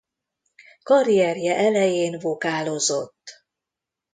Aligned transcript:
Karrierje 0.83 1.55
elején 1.55 2.19
vokálozott. 2.19 3.43